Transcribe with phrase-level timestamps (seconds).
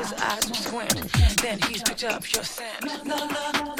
[0.00, 1.12] his eyes will squint.
[1.42, 3.06] Then he's picked up your scent.
[3.06, 3.79] La, la, la.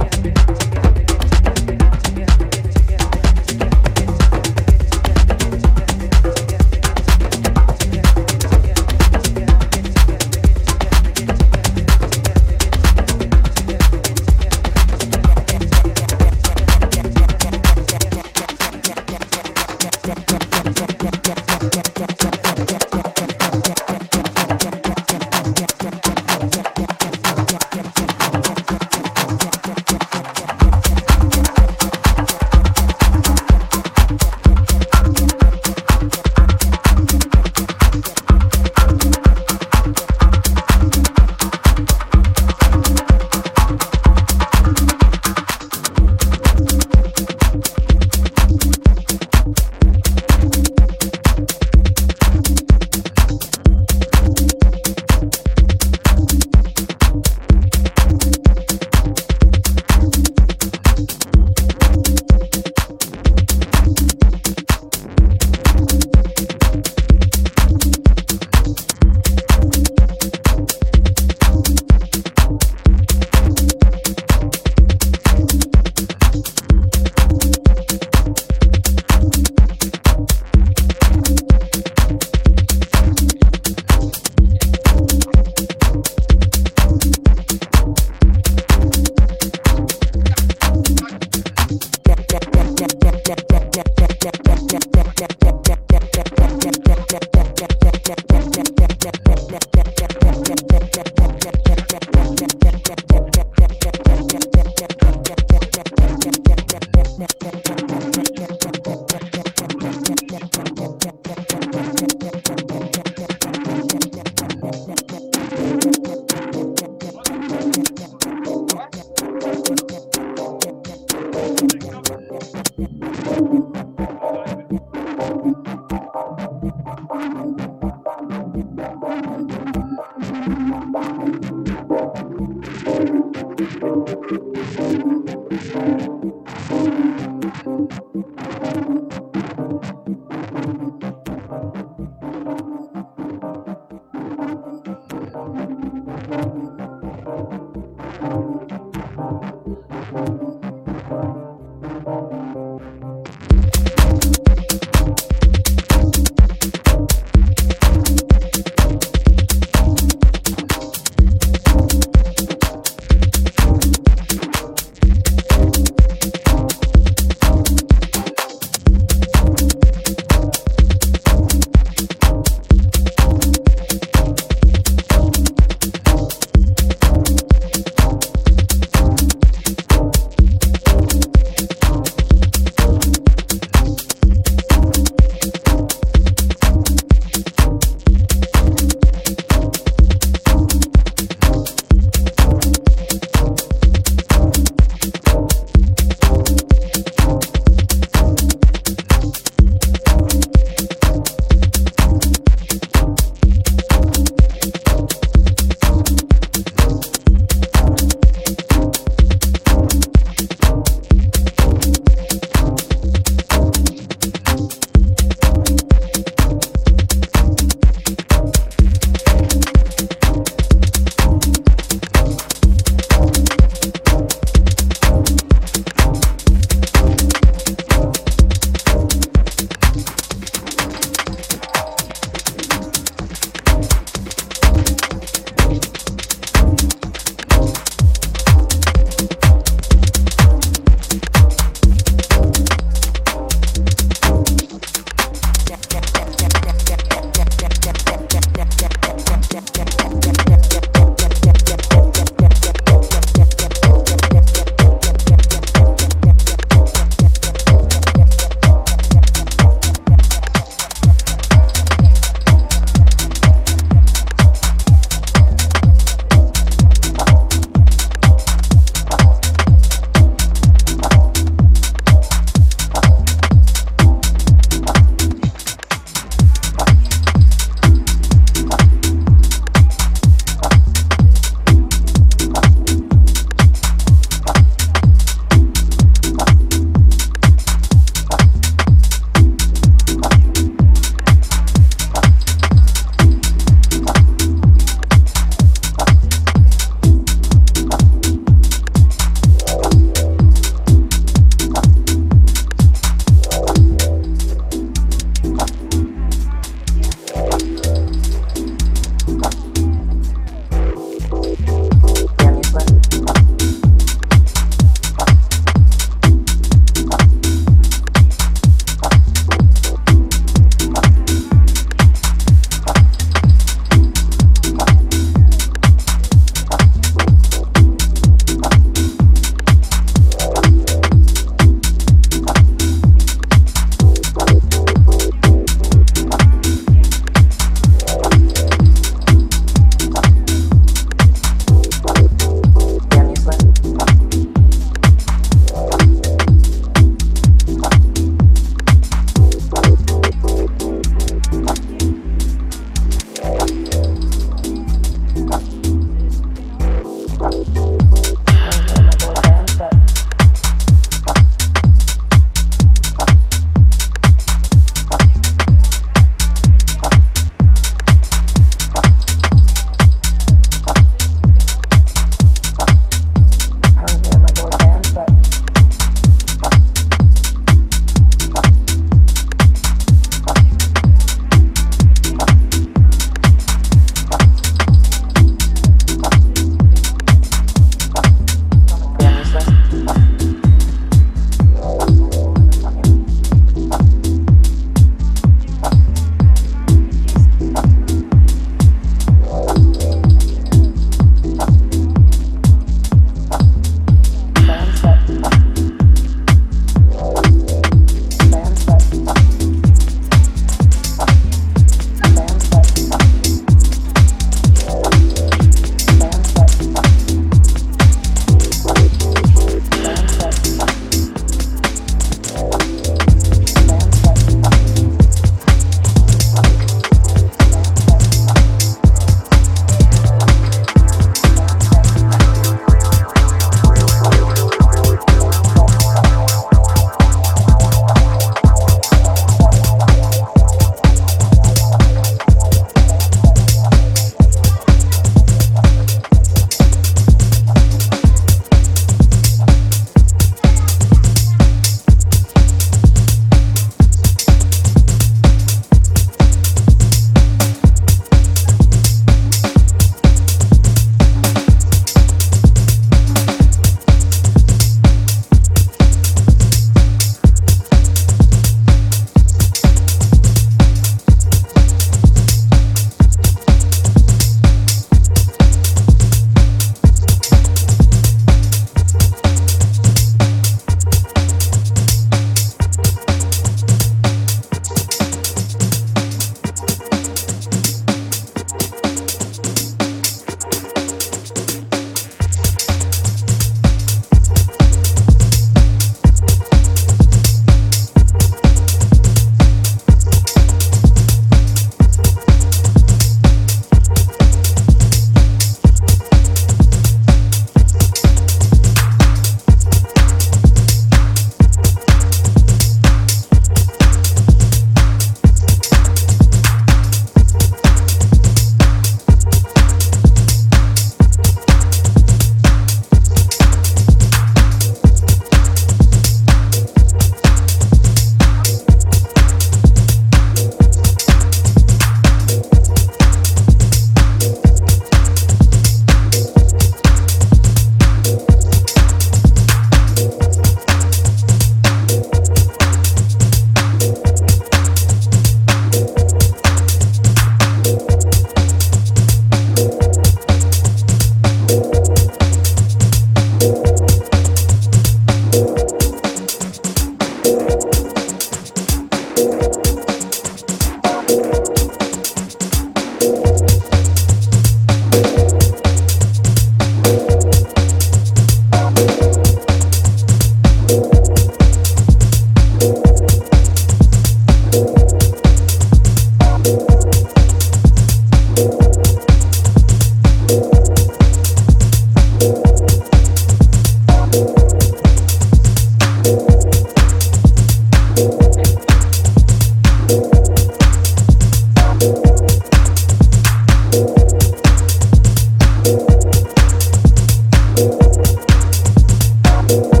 [599.71, 600.00] Thank